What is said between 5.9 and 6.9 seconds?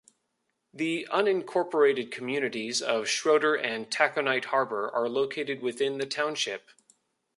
the township.